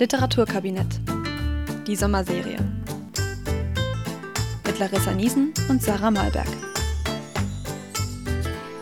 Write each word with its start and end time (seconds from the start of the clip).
Literaturkabinett. 0.00 0.98
Die 1.86 1.94
Sommerserie. 1.94 2.56
Mit 4.66 4.78
Larissa 4.78 5.12
Niesen 5.12 5.52
und 5.68 5.82
Sarah 5.82 6.10
Malberg. 6.10 6.48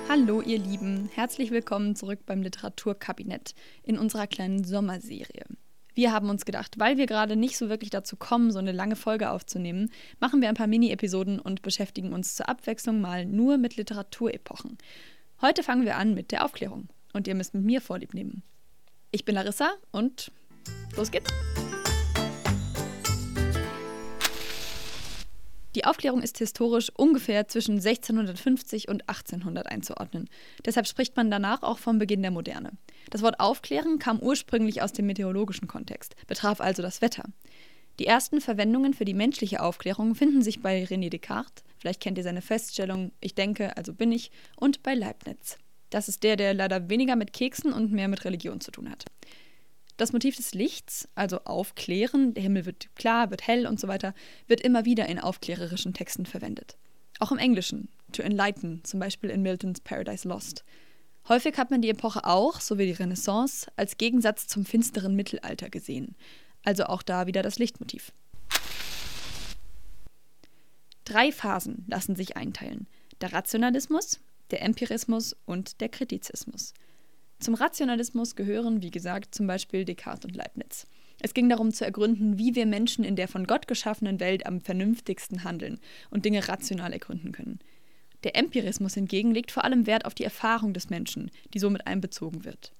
Hallo 0.08 0.42
ihr 0.42 0.60
Lieben, 0.60 1.10
herzlich 1.12 1.50
willkommen 1.50 1.96
zurück 1.96 2.20
beim 2.24 2.40
Literaturkabinett 2.42 3.56
in 3.82 3.98
unserer 3.98 4.28
kleinen 4.28 4.62
Sommerserie. 4.62 5.44
Wir 5.92 6.12
haben 6.12 6.30
uns 6.30 6.44
gedacht, 6.44 6.78
weil 6.78 6.98
wir 6.98 7.06
gerade 7.06 7.34
nicht 7.34 7.58
so 7.58 7.68
wirklich 7.68 7.90
dazu 7.90 8.14
kommen, 8.14 8.52
so 8.52 8.60
eine 8.60 8.70
lange 8.70 8.94
Folge 8.94 9.30
aufzunehmen, 9.30 9.90
machen 10.20 10.40
wir 10.40 10.48
ein 10.48 10.54
paar 10.54 10.68
Mini-Episoden 10.68 11.40
und 11.40 11.62
beschäftigen 11.62 12.12
uns 12.12 12.36
zur 12.36 12.48
Abwechslung 12.48 13.00
mal 13.00 13.26
nur 13.26 13.58
mit 13.58 13.74
Literaturepochen. 13.74 14.78
Heute 15.42 15.64
fangen 15.64 15.84
wir 15.84 15.96
an 15.96 16.14
mit 16.14 16.30
der 16.30 16.44
Aufklärung 16.44 16.86
und 17.12 17.26
ihr 17.26 17.34
müsst 17.34 17.54
mit 17.54 17.64
mir 17.64 17.80
Vorlieb 17.80 18.14
nehmen. 18.14 18.44
Ich 19.10 19.24
bin 19.24 19.34
Larissa 19.34 19.72
und 19.90 20.30
los 20.96 21.10
geht's. 21.10 21.30
Die 25.74 25.84
Aufklärung 25.84 26.22
ist 26.22 26.38
historisch 26.38 26.90
ungefähr 26.96 27.46
zwischen 27.46 27.76
1650 27.76 28.88
und 28.88 29.08
1800 29.08 29.68
einzuordnen. 29.68 30.28
Deshalb 30.64 30.88
spricht 30.88 31.16
man 31.16 31.30
danach 31.30 31.62
auch 31.62 31.78
vom 31.78 31.98
Beginn 31.98 32.22
der 32.22 32.32
Moderne. 32.32 32.72
Das 33.10 33.22
Wort 33.22 33.38
Aufklären 33.38 34.00
kam 34.00 34.18
ursprünglich 34.18 34.82
aus 34.82 34.92
dem 34.92 35.06
meteorologischen 35.06 35.68
Kontext, 35.68 36.16
betraf 36.26 36.60
also 36.60 36.82
das 36.82 37.00
Wetter. 37.00 37.24
Die 38.00 38.06
ersten 38.06 38.40
Verwendungen 38.40 38.92
für 38.92 39.04
die 39.04 39.14
menschliche 39.14 39.62
Aufklärung 39.62 40.14
finden 40.14 40.42
sich 40.42 40.62
bei 40.62 40.82
René 40.84 41.10
Descartes, 41.10 41.64
vielleicht 41.78 42.00
kennt 42.00 42.18
ihr 42.18 42.24
seine 42.24 42.42
Feststellung 42.42 43.12
Ich 43.20 43.34
denke, 43.34 43.76
also 43.76 43.92
bin 43.92 44.10
ich, 44.10 44.32
und 44.56 44.82
bei 44.82 44.94
Leibniz. 44.94 45.58
Das 45.90 46.08
ist 46.08 46.22
der, 46.22 46.36
der 46.36 46.54
leider 46.54 46.88
weniger 46.88 47.14
mit 47.14 47.32
Keksen 47.32 47.72
und 47.72 47.92
mehr 47.92 48.08
mit 48.08 48.24
Religion 48.24 48.60
zu 48.60 48.70
tun 48.70 48.90
hat. 48.90 49.04
Das 49.98 50.12
Motiv 50.12 50.36
des 50.36 50.54
Lichts, 50.54 51.08
also 51.16 51.40
aufklären, 51.40 52.32
der 52.32 52.44
Himmel 52.44 52.66
wird 52.66 52.94
klar, 52.94 53.30
wird 53.30 53.44
hell 53.46 53.66
und 53.66 53.80
so 53.80 53.88
weiter, 53.88 54.14
wird 54.46 54.60
immer 54.60 54.84
wieder 54.84 55.06
in 55.06 55.18
aufklärerischen 55.18 55.92
Texten 55.92 56.24
verwendet. 56.24 56.78
Auch 57.18 57.32
im 57.32 57.38
Englischen, 57.38 57.88
to 58.12 58.22
enlighten, 58.22 58.80
zum 58.84 59.00
Beispiel 59.00 59.28
in 59.28 59.42
Miltons 59.42 59.80
Paradise 59.80 60.26
Lost. 60.26 60.64
Häufig 61.28 61.58
hat 61.58 61.72
man 61.72 61.82
die 61.82 61.90
Epoche 61.90 62.24
auch, 62.24 62.60
so 62.60 62.78
wie 62.78 62.86
die 62.86 62.92
Renaissance, 62.92 63.66
als 63.74 63.98
Gegensatz 63.98 64.46
zum 64.46 64.64
finsteren 64.64 65.16
Mittelalter 65.16 65.68
gesehen. 65.68 66.14
Also 66.62 66.84
auch 66.84 67.02
da 67.02 67.26
wieder 67.26 67.42
das 67.42 67.58
Lichtmotiv. 67.58 68.12
Drei 71.04 71.32
Phasen 71.32 71.84
lassen 71.88 72.14
sich 72.14 72.36
einteilen. 72.36 72.86
Der 73.20 73.32
Rationalismus, 73.32 74.20
der 74.52 74.62
Empirismus 74.62 75.34
und 75.44 75.80
der 75.80 75.88
Kritizismus. 75.88 76.72
Zum 77.40 77.54
Rationalismus 77.54 78.34
gehören, 78.34 78.82
wie 78.82 78.90
gesagt, 78.90 79.34
zum 79.34 79.46
Beispiel 79.46 79.84
Descartes 79.84 80.24
und 80.24 80.34
Leibniz. 80.34 80.86
Es 81.20 81.34
ging 81.34 81.48
darum 81.48 81.72
zu 81.72 81.84
ergründen, 81.84 82.38
wie 82.38 82.54
wir 82.54 82.66
Menschen 82.66 83.04
in 83.04 83.16
der 83.16 83.28
von 83.28 83.46
Gott 83.46 83.68
geschaffenen 83.68 84.20
Welt 84.20 84.46
am 84.46 84.60
vernünftigsten 84.60 85.44
handeln 85.44 85.78
und 86.10 86.24
Dinge 86.24 86.48
rational 86.48 86.92
ergründen 86.92 87.32
können. 87.32 87.60
Der 88.24 88.36
Empirismus 88.36 88.94
hingegen 88.94 89.32
legt 89.32 89.52
vor 89.52 89.64
allem 89.64 89.86
Wert 89.86 90.04
auf 90.04 90.14
die 90.14 90.24
Erfahrung 90.24 90.72
des 90.72 90.90
Menschen, 90.90 91.30
die 91.54 91.60
somit 91.60 91.86
einbezogen 91.86 92.44
wird. 92.44 92.72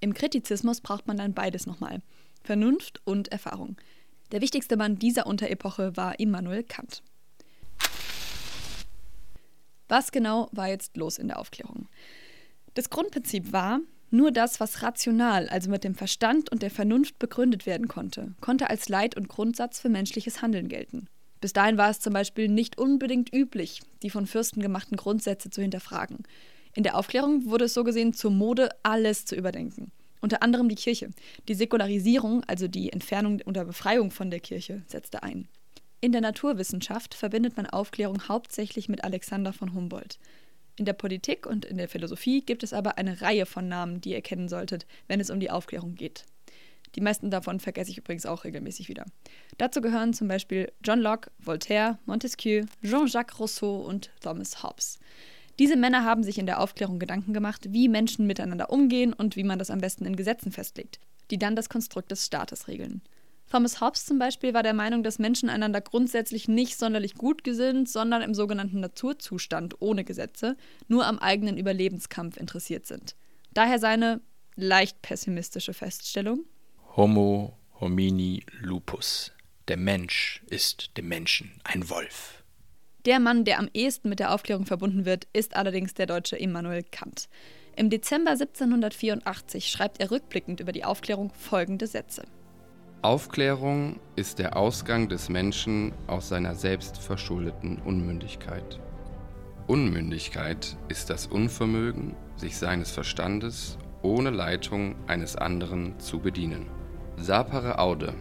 Im 0.00 0.14
Kritizismus 0.14 0.80
braucht 0.80 1.06
man 1.06 1.16
dann 1.16 1.34
beides 1.34 1.66
nochmal: 1.66 2.00
Vernunft 2.42 3.00
und 3.04 3.28
Erfahrung. 3.28 3.76
Der 4.32 4.40
wichtigste 4.40 4.76
Mann 4.76 4.98
dieser 4.98 5.26
Unterepoche 5.26 5.96
war 5.96 6.18
Immanuel 6.18 6.64
Kant. 6.64 7.02
Was 9.88 10.10
genau 10.10 10.48
war 10.52 10.68
jetzt 10.68 10.96
los 10.96 11.18
in 11.18 11.28
der 11.28 11.38
Aufklärung? 11.38 11.88
Das 12.74 12.90
Grundprinzip 12.90 13.52
war, 13.52 13.80
nur 14.10 14.30
das, 14.30 14.60
was 14.60 14.82
rational, 14.82 15.48
also 15.48 15.70
mit 15.70 15.82
dem 15.82 15.94
Verstand 15.94 16.50
und 16.52 16.62
der 16.62 16.70
Vernunft 16.70 17.18
begründet 17.18 17.66
werden 17.66 17.88
konnte, 17.88 18.34
konnte 18.40 18.70
als 18.70 18.88
Leit- 18.88 19.16
und 19.16 19.28
Grundsatz 19.28 19.80
für 19.80 19.88
menschliches 19.88 20.42
Handeln 20.42 20.68
gelten. 20.68 21.08
Bis 21.40 21.52
dahin 21.52 21.78
war 21.78 21.90
es 21.90 22.00
zum 22.00 22.12
Beispiel 22.12 22.48
nicht 22.48 22.78
unbedingt 22.78 23.34
üblich, 23.34 23.80
die 24.02 24.10
von 24.10 24.26
Fürsten 24.26 24.62
gemachten 24.62 24.96
Grundsätze 24.96 25.50
zu 25.50 25.62
hinterfragen. 25.62 26.18
In 26.74 26.82
der 26.82 26.96
Aufklärung 26.96 27.46
wurde 27.46 27.66
es 27.66 27.74
so 27.74 27.84
gesehen 27.84 28.12
zur 28.12 28.30
Mode, 28.30 28.70
alles 28.82 29.24
zu 29.24 29.36
überdenken. 29.36 29.92
Unter 30.20 30.42
anderem 30.42 30.68
die 30.68 30.74
Kirche. 30.74 31.10
Die 31.48 31.54
Säkularisierung, 31.54 32.44
also 32.44 32.66
die 32.66 32.92
Entfernung 32.92 33.42
oder 33.44 33.64
Befreiung 33.64 34.10
von 34.10 34.30
der 34.30 34.40
Kirche, 34.40 34.82
setzte 34.86 35.22
ein. 35.22 35.48
In 36.00 36.12
der 36.12 36.20
Naturwissenschaft 36.20 37.14
verbindet 37.14 37.56
man 37.56 37.66
Aufklärung 37.66 38.28
hauptsächlich 38.28 38.88
mit 38.88 39.04
Alexander 39.04 39.52
von 39.52 39.74
Humboldt. 39.74 40.18
In 40.76 40.84
der 40.84 40.92
Politik 40.92 41.46
und 41.46 41.64
in 41.64 41.76
der 41.76 41.88
Philosophie 41.88 42.40
gibt 42.40 42.62
es 42.62 42.72
aber 42.72 42.98
eine 42.98 43.20
Reihe 43.20 43.46
von 43.46 43.68
Namen, 43.68 44.00
die 44.00 44.10
ihr 44.10 44.22
kennen 44.22 44.48
solltet, 44.48 44.86
wenn 45.06 45.20
es 45.20 45.30
um 45.30 45.38
die 45.38 45.50
Aufklärung 45.50 45.94
geht. 45.94 46.24
Die 46.96 47.00
meisten 47.00 47.30
davon 47.30 47.60
vergesse 47.60 47.90
ich 47.90 47.98
übrigens 47.98 48.26
auch 48.26 48.44
regelmäßig 48.44 48.88
wieder. 48.88 49.04
Dazu 49.58 49.80
gehören 49.80 50.14
zum 50.14 50.28
Beispiel 50.28 50.72
John 50.84 51.00
Locke, 51.00 51.30
Voltaire, 51.38 51.98
Montesquieu, 52.06 52.66
Jean-Jacques 52.82 53.38
Rousseau 53.40 53.80
und 53.80 54.10
Thomas 54.20 54.62
Hobbes. 54.62 54.98
Diese 55.58 55.76
Männer 55.76 56.04
haben 56.04 56.24
sich 56.24 56.38
in 56.38 56.46
der 56.46 56.60
Aufklärung 56.60 56.98
Gedanken 56.98 57.32
gemacht, 57.32 57.66
wie 57.70 57.88
Menschen 57.88 58.26
miteinander 58.26 58.70
umgehen 58.70 59.12
und 59.12 59.36
wie 59.36 59.44
man 59.44 59.58
das 59.58 59.70
am 59.70 59.80
besten 59.80 60.04
in 60.04 60.16
Gesetzen 60.16 60.50
festlegt, 60.50 60.98
die 61.30 61.38
dann 61.38 61.56
das 61.56 61.68
Konstrukt 61.68 62.10
des 62.10 62.26
Staates 62.26 62.66
regeln. 62.66 63.02
Thomas 63.54 63.80
Hobbes 63.80 64.04
zum 64.04 64.18
Beispiel 64.18 64.52
war 64.52 64.64
der 64.64 64.74
Meinung, 64.74 65.04
dass 65.04 65.20
Menschen 65.20 65.48
einander 65.48 65.80
grundsätzlich 65.80 66.48
nicht 66.48 66.76
sonderlich 66.76 67.14
gut 67.14 67.44
gesinnt, 67.44 67.88
sondern 67.88 68.20
im 68.20 68.34
sogenannten 68.34 68.80
Naturzustand 68.80 69.76
ohne 69.78 70.02
Gesetze 70.02 70.56
nur 70.88 71.06
am 71.06 71.20
eigenen 71.20 71.56
Überlebenskampf 71.56 72.36
interessiert 72.36 72.84
sind. 72.84 73.14
Daher 73.52 73.78
seine 73.78 74.20
leicht 74.56 75.02
pessimistische 75.02 75.72
Feststellung: 75.72 76.46
Homo 76.96 77.56
homini 77.80 78.42
lupus. 78.58 79.30
Der 79.68 79.76
Mensch 79.76 80.42
ist 80.50 80.90
dem 80.96 81.06
Menschen 81.06 81.52
ein 81.62 81.88
Wolf. 81.88 82.42
Der 83.06 83.20
Mann, 83.20 83.44
der 83.44 83.60
am 83.60 83.70
ehesten 83.72 84.08
mit 84.08 84.18
der 84.18 84.34
Aufklärung 84.34 84.66
verbunden 84.66 85.04
wird, 85.04 85.28
ist 85.32 85.54
allerdings 85.54 85.94
der 85.94 86.06
deutsche 86.06 86.34
Immanuel 86.34 86.82
Kant. 86.82 87.28
Im 87.76 87.88
Dezember 87.88 88.32
1784 88.32 89.68
schreibt 89.68 90.00
er 90.00 90.10
rückblickend 90.10 90.58
über 90.58 90.72
die 90.72 90.84
Aufklärung 90.84 91.32
folgende 91.34 91.86
Sätze. 91.86 92.24
Aufklärung 93.04 94.00
ist 94.16 94.38
der 94.38 94.56
Ausgang 94.56 95.10
des 95.10 95.28
Menschen 95.28 95.92
aus 96.06 96.30
seiner 96.30 96.54
selbstverschuldeten 96.54 97.76
Unmündigkeit. 97.82 98.80
Unmündigkeit 99.66 100.74
ist 100.88 101.10
das 101.10 101.26
Unvermögen, 101.26 102.16
sich 102.36 102.56
seines 102.56 102.92
Verstandes 102.92 103.76
ohne 104.00 104.30
Leitung 104.30 104.96
eines 105.06 105.36
anderen 105.36 106.00
zu 106.00 106.18
bedienen. 106.18 106.70
Sapere 107.18 107.78
aude, 107.78 108.14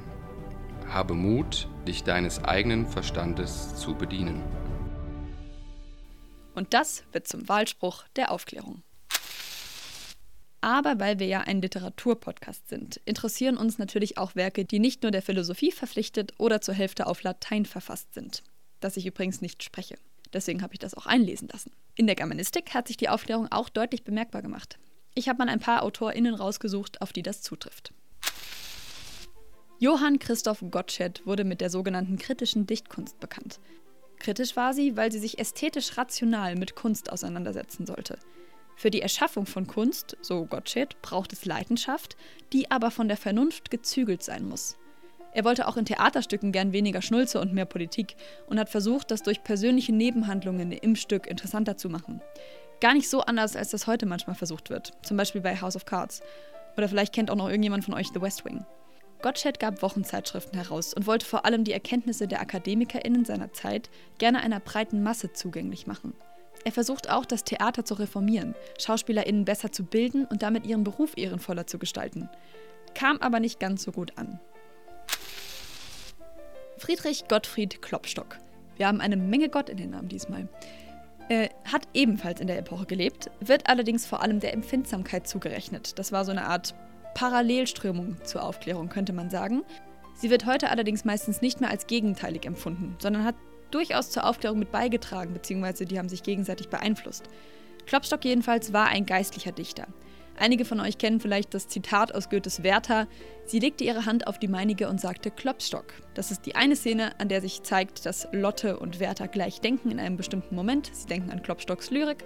habe 0.89 1.13
Mut, 1.13 1.69
dich 1.87 2.03
deines 2.03 2.43
eigenen 2.43 2.85
Verstandes 2.85 3.77
zu 3.77 3.95
bedienen. 3.95 4.43
Und 6.55 6.73
das 6.73 7.05
wird 7.13 7.25
zum 7.25 7.47
Wahlspruch 7.47 8.03
der 8.17 8.31
Aufklärung. 8.31 8.83
Aber 10.63 10.97
weil 10.97 11.19
wir 11.19 11.27
ja 11.27 11.41
ein 11.41 11.61
Literaturpodcast 11.61 12.69
sind, 12.69 13.01
interessieren 13.03 13.57
uns 13.57 13.79
natürlich 13.79 14.17
auch 14.17 14.33
Werke, 14.33 14.63
die 14.63 14.79
nicht 14.79 15.03
nur 15.03 15.11
der 15.11 15.21
Philosophie 15.21 15.73
verpflichtet 15.73 16.31
oder 16.37 16.61
zur 16.61 16.73
Hälfte 16.73 17.05
auf 17.07 17.21
Latein 17.21 17.65
verfasst 17.65 18.13
sind. 18.13 18.43
Das 18.79 18.95
ich 18.95 19.05
übrigens 19.05 19.41
nicht 19.41 19.61
spreche. 19.61 19.95
Deswegen 20.31 20.61
habe 20.61 20.71
ich 20.71 20.79
das 20.79 20.93
auch 20.93 21.05
einlesen 21.05 21.49
lassen. 21.51 21.73
In 21.95 22.07
der 22.07 22.15
Germanistik 22.15 22.73
hat 22.73 22.87
sich 22.87 22.95
die 22.95 23.09
Aufklärung 23.09 23.51
auch 23.51 23.67
deutlich 23.67 24.05
bemerkbar 24.05 24.41
gemacht. 24.41 24.79
Ich 25.15 25.27
habe 25.27 25.39
mal 25.39 25.49
ein 25.49 25.59
paar 25.59 25.83
AutorInnen 25.83 26.33
rausgesucht, 26.33 27.01
auf 27.01 27.11
die 27.11 27.23
das 27.23 27.41
zutrifft. 27.41 27.91
Johann 29.79 30.17
Christoph 30.17 30.63
Gottsched 30.71 31.27
wurde 31.27 31.43
mit 31.43 31.59
der 31.59 31.71
sogenannten 31.71 32.17
kritischen 32.17 32.67
Dichtkunst 32.67 33.19
bekannt. 33.19 33.59
Kritisch 34.17 34.55
war 34.55 34.73
sie, 34.73 34.95
weil 34.95 35.11
sie 35.11 35.19
sich 35.19 35.39
ästhetisch 35.39 35.97
rational 35.97 36.55
mit 36.55 36.73
Kunst 36.73 37.11
auseinandersetzen 37.11 37.85
sollte. 37.85 38.17
Für 38.75 38.91
die 38.91 39.01
Erschaffung 39.01 39.45
von 39.45 39.67
Kunst, 39.67 40.17
so 40.21 40.45
Gottsched, 40.45 41.01
braucht 41.01 41.33
es 41.33 41.45
Leidenschaft, 41.45 42.17
die 42.51 42.71
aber 42.71 42.91
von 42.91 43.07
der 43.07 43.17
Vernunft 43.17 43.71
gezügelt 43.71 44.23
sein 44.23 44.47
muss. 44.47 44.77
Er 45.33 45.45
wollte 45.45 45.67
auch 45.67 45.77
in 45.77 45.85
Theaterstücken 45.85 46.51
gern 46.51 46.73
weniger 46.73 47.01
Schnulze 47.01 47.39
und 47.39 47.53
mehr 47.53 47.65
Politik 47.65 48.15
und 48.47 48.59
hat 48.59 48.69
versucht, 48.69 49.09
das 49.09 49.23
durch 49.23 49.43
persönliche 49.43 49.93
Nebenhandlungen 49.93 50.71
im 50.71 50.95
Stück 50.95 51.25
interessanter 51.27 51.75
zu 51.75 51.89
machen. 51.89 52.21
Gar 52.81 52.93
nicht 52.93 53.09
so 53.09 53.21
anders, 53.21 53.55
als 53.55 53.69
das 53.69 53.87
heute 53.87 54.05
manchmal 54.05 54.35
versucht 54.35 54.69
wird, 54.69 54.91
zum 55.03 55.17
Beispiel 55.17 55.41
bei 55.41 55.59
House 55.59 55.75
of 55.75 55.85
Cards. 55.85 56.21
Oder 56.77 56.87
vielleicht 56.87 57.13
kennt 57.13 57.31
auch 57.31 57.35
noch 57.35 57.47
irgendjemand 57.47 57.85
von 57.85 57.93
euch 57.93 58.09
The 58.13 58.21
West 58.21 58.45
Wing. 58.45 58.65
Gottsched 59.21 59.59
gab 59.59 59.81
Wochenzeitschriften 59.81 60.59
heraus 60.59 60.93
und 60.93 61.07
wollte 61.07 61.25
vor 61.25 61.45
allem 61.45 61.63
die 61.63 61.71
Erkenntnisse 61.71 62.27
der 62.27 62.41
AkademikerInnen 62.41 63.25
seiner 63.25 63.53
Zeit 63.53 63.89
gerne 64.17 64.41
einer 64.41 64.59
breiten 64.59 65.01
Masse 65.01 65.31
zugänglich 65.31 65.87
machen. 65.87 66.13
Er 66.65 66.71
versucht 66.71 67.09
auch, 67.09 67.25
das 67.25 67.43
Theater 67.43 67.83
zu 67.83 67.95
reformieren, 67.95 68.55
SchauspielerInnen 68.79 69.45
besser 69.45 69.71
zu 69.71 69.83
bilden 69.83 70.25
und 70.25 70.43
damit 70.43 70.65
ihren 70.65 70.83
Beruf 70.83 71.13
ehrenvoller 71.17 71.67
zu 71.67 71.77
gestalten. 71.77 72.29
Kam 72.93 73.17
aber 73.17 73.39
nicht 73.39 73.59
ganz 73.59 73.83
so 73.83 73.91
gut 73.91 74.17
an. 74.17 74.39
Friedrich 76.77 77.27
Gottfried 77.27 77.81
Klopstock. 77.81 78.37
Wir 78.77 78.87
haben 78.87 79.01
eine 79.01 79.17
Menge 79.17 79.49
Gott 79.49 79.69
in 79.69 79.77
den 79.77 79.91
Namen 79.91 80.09
diesmal. 80.09 80.47
Er 81.29 81.49
hat 81.71 81.87
ebenfalls 81.93 82.41
in 82.41 82.47
der 82.47 82.57
Epoche 82.57 82.85
gelebt, 82.85 83.29
wird 83.39 83.69
allerdings 83.69 84.05
vor 84.05 84.21
allem 84.21 84.39
der 84.39 84.53
Empfindsamkeit 84.53 85.27
zugerechnet. 85.27 85.97
Das 85.97 86.11
war 86.11 86.25
so 86.25 86.31
eine 86.31 86.45
Art 86.45 86.75
Parallelströmung 87.13 88.17
zur 88.23 88.43
Aufklärung, 88.43 88.89
könnte 88.89 89.13
man 89.13 89.29
sagen. 89.29 89.63
Sie 90.15 90.29
wird 90.29 90.45
heute 90.45 90.69
allerdings 90.69 91.05
meistens 91.05 91.41
nicht 91.41 91.61
mehr 91.61 91.69
als 91.69 91.87
gegenteilig 91.87 92.45
empfunden, 92.45 92.95
sondern 92.99 93.23
hat 93.23 93.35
durchaus 93.73 94.09
zur 94.09 94.25
Aufklärung 94.25 94.59
mit 94.59 94.71
beigetragen, 94.71 95.33
beziehungsweise 95.33 95.85
die 95.85 95.97
haben 95.97 96.09
sich 96.09 96.23
gegenseitig 96.23 96.69
beeinflusst. 96.69 97.25
Klopstock 97.85 98.23
jedenfalls 98.23 98.73
war 98.73 98.87
ein 98.87 99.05
geistlicher 99.05 99.51
Dichter. 99.51 99.87
Einige 100.35 100.65
von 100.65 100.79
euch 100.79 100.97
kennen 100.97 101.19
vielleicht 101.19 101.53
das 101.53 101.67
Zitat 101.67 102.15
aus 102.15 102.29
Goethes 102.29 102.63
Werther. 102.63 103.07
Sie 103.45 103.59
legte 103.59 103.83
ihre 103.83 104.05
Hand 104.05 104.25
auf 104.25 104.39
die 104.39 104.47
meinige 104.47 104.89
und 104.89 104.99
sagte 104.99 105.29
Klopstock. 105.29 105.93
Das 106.15 106.31
ist 106.31 106.45
die 106.45 106.55
eine 106.55 106.75
Szene, 106.75 107.19
an 107.19 107.29
der 107.29 107.41
sich 107.41 107.61
zeigt, 107.61 108.05
dass 108.05 108.27
Lotte 108.31 108.79
und 108.79 108.99
Werther 108.99 109.27
gleich 109.27 109.61
denken 109.61 109.91
in 109.91 109.99
einem 109.99 110.17
bestimmten 110.17 110.55
Moment. 110.55 110.89
Sie 110.91 111.07
denken 111.07 111.29
an 111.29 111.43
Klopstocks 111.43 111.91
Lyrik. 111.91 112.23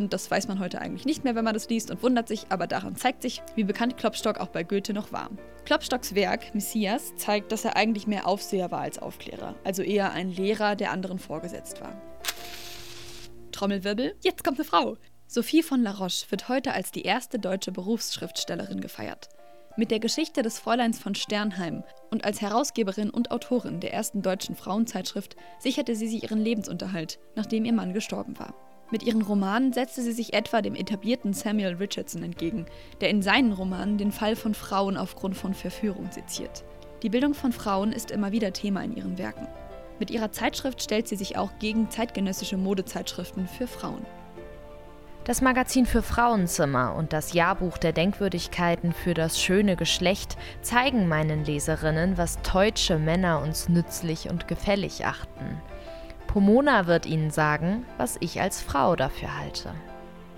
Und 0.00 0.14
das 0.14 0.30
weiß 0.30 0.48
man 0.48 0.60
heute 0.60 0.80
eigentlich 0.80 1.04
nicht 1.04 1.24
mehr, 1.24 1.34
wenn 1.34 1.44
man 1.44 1.52
das 1.52 1.68
liest 1.68 1.90
und 1.90 2.02
wundert 2.02 2.26
sich, 2.26 2.46
aber 2.48 2.66
daran 2.66 2.96
zeigt 2.96 3.20
sich, 3.20 3.42
wie 3.54 3.64
bekannt 3.64 3.98
Klopstock 3.98 4.40
auch 4.40 4.48
bei 4.48 4.62
Goethe 4.62 4.94
noch 4.94 5.12
war. 5.12 5.28
Klopstocks 5.66 6.14
Werk, 6.14 6.54
Messias, 6.54 7.14
zeigt, 7.16 7.52
dass 7.52 7.66
er 7.66 7.76
eigentlich 7.76 8.06
mehr 8.06 8.26
Aufseher 8.26 8.70
war 8.70 8.80
als 8.80 8.98
Aufklärer, 8.98 9.56
also 9.62 9.82
eher 9.82 10.12
ein 10.12 10.30
Lehrer, 10.30 10.74
der 10.74 10.90
anderen 10.90 11.18
vorgesetzt 11.18 11.82
war. 11.82 12.00
Trommelwirbel, 13.52 14.16
jetzt 14.24 14.42
kommt 14.42 14.58
eine 14.58 14.64
Frau. 14.64 14.96
Sophie 15.26 15.62
von 15.62 15.82
La 15.82 15.90
Roche 15.90 16.30
wird 16.30 16.48
heute 16.48 16.72
als 16.72 16.92
die 16.92 17.02
erste 17.02 17.38
deutsche 17.38 17.70
Berufsschriftstellerin 17.70 18.80
gefeiert. 18.80 19.28
Mit 19.76 19.90
der 19.90 20.00
Geschichte 20.00 20.40
des 20.40 20.58
Fräuleins 20.58 20.98
von 20.98 21.14
Sternheim 21.14 21.84
und 22.10 22.24
als 22.24 22.40
Herausgeberin 22.40 23.10
und 23.10 23.32
Autorin 23.32 23.80
der 23.80 23.92
ersten 23.92 24.22
deutschen 24.22 24.56
Frauenzeitschrift 24.56 25.36
sicherte 25.58 25.94
sie 25.94 26.08
sich 26.08 26.22
ihren 26.22 26.40
Lebensunterhalt, 26.40 27.18
nachdem 27.36 27.66
ihr 27.66 27.74
Mann 27.74 27.92
gestorben 27.92 28.38
war. 28.38 28.54
Mit 28.90 29.04
ihren 29.04 29.22
Romanen 29.22 29.72
setzte 29.72 30.02
sie 30.02 30.12
sich 30.12 30.32
etwa 30.34 30.62
dem 30.62 30.74
etablierten 30.74 31.32
Samuel 31.32 31.74
Richardson 31.74 32.24
entgegen, 32.24 32.66
der 33.00 33.10
in 33.10 33.22
seinen 33.22 33.52
Romanen 33.52 33.98
den 33.98 34.10
Fall 34.10 34.34
von 34.34 34.54
Frauen 34.54 34.96
aufgrund 34.96 35.36
von 35.36 35.54
Verführung 35.54 36.10
seziert. 36.10 36.64
Die 37.02 37.08
Bildung 37.08 37.34
von 37.34 37.52
Frauen 37.52 37.92
ist 37.92 38.10
immer 38.10 38.32
wieder 38.32 38.52
Thema 38.52 38.82
in 38.82 38.96
ihren 38.96 39.16
Werken. 39.16 39.46
Mit 40.00 40.10
ihrer 40.10 40.32
Zeitschrift 40.32 40.82
stellt 40.82 41.06
sie 41.06 41.16
sich 41.16 41.36
auch 41.36 41.52
gegen 41.60 41.88
zeitgenössische 41.88 42.56
Modezeitschriften 42.56 43.46
für 43.46 43.66
Frauen. 43.66 44.04
Das 45.24 45.42
Magazin 45.42 45.86
für 45.86 46.02
Frauenzimmer 46.02 46.94
und 46.96 47.12
das 47.12 47.34
Jahrbuch 47.34 47.78
der 47.78 47.92
Denkwürdigkeiten 47.92 48.92
für 48.92 49.14
das 49.14 49.40
schöne 49.40 49.76
Geschlecht 49.76 50.36
zeigen 50.62 51.06
meinen 51.06 51.44
Leserinnen, 51.44 52.18
was 52.18 52.40
deutsche 52.42 52.98
Männer 52.98 53.42
uns 53.42 53.68
nützlich 53.68 54.30
und 54.30 54.48
gefällig 54.48 55.04
achten. 55.04 55.60
Pomona 56.30 56.86
wird 56.86 57.06
ihnen 57.06 57.32
sagen, 57.32 57.84
was 57.98 58.16
ich 58.20 58.40
als 58.40 58.62
Frau 58.62 58.94
dafür 58.94 59.36
halte. 59.36 59.74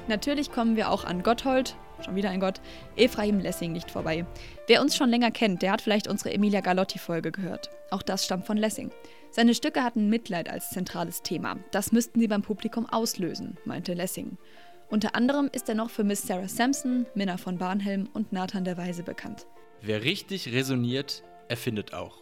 Natürlich 0.08 0.50
kommen 0.50 0.74
wir 0.74 0.90
auch 0.90 1.04
an 1.04 1.22
Gotthold, 1.22 1.76
schon 2.02 2.16
wieder 2.16 2.30
ein 2.30 2.40
Gott, 2.40 2.62
Ephraim 2.96 3.40
Lessing 3.40 3.72
nicht 3.72 3.90
vorbei. 3.90 4.24
Wer 4.68 4.80
uns 4.80 4.96
schon 4.96 5.10
länger 5.10 5.30
kennt, 5.30 5.60
der 5.60 5.70
hat 5.70 5.82
vielleicht 5.82 6.08
unsere 6.08 6.32
Emilia 6.32 6.62
Galotti-Folge 6.62 7.30
gehört. 7.30 7.68
Auch 7.90 8.00
das 8.00 8.24
stammt 8.24 8.46
von 8.46 8.56
Lessing. 8.56 8.90
Seine 9.30 9.54
Stücke 9.54 9.84
hatten 9.84 10.08
Mitleid 10.08 10.48
als 10.48 10.70
zentrales 10.70 11.20
Thema. 11.20 11.58
Das 11.72 11.92
müssten 11.92 12.20
sie 12.20 12.28
beim 12.28 12.40
Publikum 12.40 12.86
auslösen, 12.86 13.58
meinte 13.66 13.92
Lessing. 13.92 14.38
Unter 14.88 15.14
anderem 15.14 15.50
ist 15.52 15.68
er 15.68 15.74
noch 15.74 15.90
für 15.90 16.04
Miss 16.04 16.22
Sarah 16.22 16.48
Sampson, 16.48 17.04
Minna 17.14 17.36
von 17.36 17.58
Barnhelm 17.58 18.08
und 18.14 18.32
Nathan 18.32 18.64
der 18.64 18.78
Weise 18.78 19.02
bekannt. 19.02 19.46
Wer 19.82 20.02
richtig 20.04 20.54
resoniert, 20.54 21.22
erfindet 21.48 21.92
auch. 21.92 22.21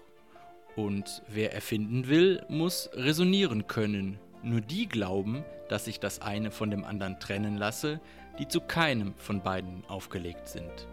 Und 0.80 1.22
wer 1.28 1.52
erfinden 1.52 2.08
will, 2.08 2.42
muss 2.48 2.88
resonieren 2.94 3.66
können. 3.66 4.18
Nur 4.42 4.62
die 4.62 4.88
glauben, 4.88 5.44
dass 5.68 5.84
sich 5.84 6.00
das 6.00 6.22
eine 6.22 6.50
von 6.50 6.70
dem 6.70 6.84
anderen 6.84 7.20
trennen 7.20 7.58
lasse, 7.58 8.00
die 8.38 8.48
zu 8.48 8.62
keinem 8.62 9.12
von 9.18 9.42
beiden 9.42 9.84
aufgelegt 9.88 10.48
sind. 10.48 10.88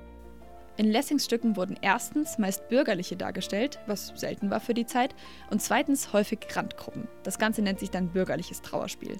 In 0.75 0.87
Lessings 0.87 1.23
Stücken 1.23 1.55
wurden 1.55 1.77
erstens 1.81 2.37
meist 2.37 2.67
Bürgerliche 2.67 3.15
dargestellt, 3.15 3.79
was 3.87 4.07
selten 4.15 4.49
war 4.49 4.59
für 4.59 4.73
die 4.73 4.85
Zeit, 4.85 5.15
und 5.51 5.61
zweitens 5.61 6.11
häufig 6.11 6.39
Randgruppen. 6.51 7.07
Das 7.23 7.39
Ganze 7.39 7.61
nennt 7.61 7.79
sich 7.79 7.89
dann 7.89 8.09
bürgerliches 8.09 8.61
Trauerspiel. 8.61 9.15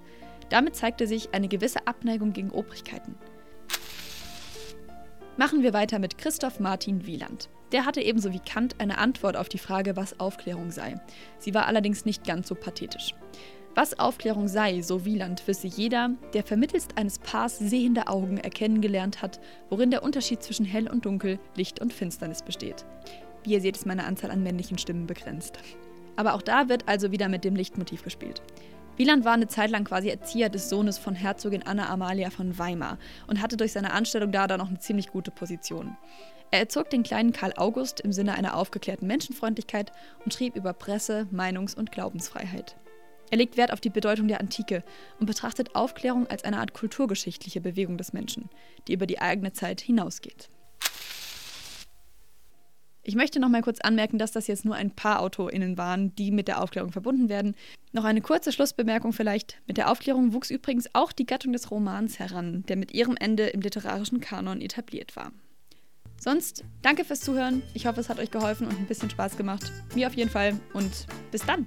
Damit 0.49 0.75
zeigte 0.75 1.07
sich 1.07 1.33
eine 1.33 1.47
gewisse 1.47 1.87
Abneigung 1.87 2.33
gegen 2.33 2.51
Obrigkeiten. 2.51 3.15
Machen 5.39 5.61
wir 5.61 5.71
weiter 5.71 5.99
mit 5.99 6.17
Christoph 6.17 6.59
Martin 6.59 7.05
Wieland. 7.05 7.47
Der 7.71 7.85
hatte 7.85 8.01
ebenso 8.01 8.33
wie 8.33 8.39
Kant 8.39 8.79
eine 8.79 8.97
Antwort 8.97 9.37
auf 9.37 9.49
die 9.49 9.59
Frage, 9.59 9.95
was 9.95 10.19
Aufklärung 10.19 10.71
sei. 10.71 10.99
Sie 11.37 11.53
war 11.53 11.67
allerdings 11.67 12.05
nicht 12.05 12.25
ganz 12.25 12.47
so 12.47 12.55
pathetisch. 12.55 13.13
Was 13.75 13.99
Aufklärung 13.99 14.47
sei, 14.47 14.81
so 14.81 15.05
Wieland, 15.05 15.47
wisse 15.47 15.67
jeder, 15.67 16.09
der 16.33 16.41
vermittelst 16.41 16.97
eines 16.97 17.19
Paars 17.19 17.59
sehende 17.59 18.07
Augen 18.07 18.39
erkennen 18.39 18.81
gelernt 18.81 19.21
hat, 19.21 19.39
worin 19.69 19.91
der 19.91 20.01
Unterschied 20.01 20.41
zwischen 20.41 20.65
hell 20.65 20.89
und 20.89 21.05
dunkel, 21.05 21.37
Licht 21.55 21.81
und 21.81 21.93
Finsternis 21.93 22.41
besteht. 22.41 22.83
Wie 23.43 23.53
ihr 23.53 23.61
seht, 23.61 23.77
ist 23.77 23.85
meine 23.85 24.05
Anzahl 24.05 24.31
an 24.31 24.41
männlichen 24.41 24.79
Stimmen 24.79 25.05
begrenzt. 25.05 25.59
Aber 26.15 26.33
auch 26.33 26.41
da 26.41 26.67
wird 26.67 26.87
also 26.87 27.11
wieder 27.11 27.29
mit 27.29 27.43
dem 27.43 27.55
Lichtmotiv 27.55 28.01
gespielt. 28.03 28.41
Wieland 28.97 29.25
war 29.25 29.33
eine 29.33 29.47
Zeit 29.47 29.69
lang 29.69 29.83
quasi 29.83 30.09
Erzieher 30.09 30.49
des 30.49 30.69
Sohnes 30.69 30.97
von 30.97 31.13
Herzogin 31.13 31.61
Anna 31.63 31.87
Amalia 31.87 32.31
von 32.31 32.57
Weimar 32.57 32.97
und 33.27 33.41
hatte 33.41 33.55
durch 33.55 33.71
seine 33.71 33.93
Anstellung 33.93 34.31
da 34.31 34.47
dann 34.47 34.59
noch 34.59 34.69
eine 34.69 34.79
ziemlich 34.79 35.11
gute 35.11 35.29
Position. 35.29 35.95
Er 36.49 36.61
erzog 36.61 36.89
den 36.89 37.03
kleinen 37.03 37.31
Karl 37.31 37.53
August 37.57 37.99
im 37.99 38.11
Sinne 38.11 38.33
einer 38.33 38.55
aufgeklärten 38.55 39.05
Menschenfreundlichkeit 39.05 39.91
und 40.25 40.33
schrieb 40.33 40.55
über 40.55 40.73
Presse, 40.73 41.27
Meinungs- 41.31 41.75
und 41.75 41.91
Glaubensfreiheit. 41.91 42.75
Er 43.29 43.37
legt 43.37 43.55
Wert 43.55 43.71
auf 43.71 43.81
die 43.81 43.91
Bedeutung 43.91 44.27
der 44.27 44.39
Antike 44.39 44.83
und 45.19 45.27
betrachtet 45.27 45.75
Aufklärung 45.75 46.25
als 46.27 46.43
eine 46.43 46.57
Art 46.57 46.73
kulturgeschichtliche 46.73 47.61
Bewegung 47.61 47.97
des 47.97 48.13
Menschen, 48.13 48.49
die 48.87 48.93
über 48.93 49.05
die 49.05 49.19
eigene 49.19 49.53
Zeit 49.53 49.79
hinausgeht. 49.79 50.49
Ich 53.07 53.15
möchte 53.15 53.39
noch 53.39 53.47
mal 53.47 53.61
kurz 53.61 53.79
anmerken, 53.79 54.17
dass 54.17 54.33
das 54.33 54.47
jetzt 54.47 54.65
nur 54.65 54.75
ein 54.75 54.91
paar 54.91 55.21
AutorInnen 55.21 55.77
waren, 55.77 56.13
die 56.15 56.29
mit 56.29 56.49
der 56.49 56.61
Aufklärung 56.61 56.91
verbunden 56.91 57.29
werden. 57.29 57.55
Noch 57.93 58.03
eine 58.03 58.19
kurze 58.19 58.51
Schlussbemerkung 58.51 59.13
vielleicht. 59.13 59.61
Mit 59.65 59.77
der 59.77 59.89
Aufklärung 59.89 60.33
wuchs 60.33 60.51
übrigens 60.51 60.89
auch 60.91 61.13
die 61.13 61.25
Gattung 61.25 61.53
des 61.53 61.71
Romans 61.71 62.19
heran, 62.19 62.65
der 62.67 62.75
mit 62.75 62.91
ihrem 62.91 63.15
Ende 63.15 63.47
im 63.47 63.61
literarischen 63.61 64.19
Kanon 64.19 64.59
etabliert 64.59 65.15
war. 65.15 65.31
Sonst 66.19 66.65
danke 66.81 67.05
fürs 67.05 67.21
Zuhören. 67.21 67.63
Ich 67.73 67.87
hoffe, 67.87 68.01
es 68.01 68.09
hat 68.09 68.19
euch 68.19 68.29
geholfen 68.29 68.67
und 68.67 68.77
ein 68.77 68.87
bisschen 68.87 69.09
Spaß 69.09 69.37
gemacht. 69.37 69.71
Mir 69.95 70.07
auf 70.07 70.15
jeden 70.15 70.29
Fall 70.29 70.59
und 70.73 71.07
bis 71.31 71.45
dann. 71.45 71.65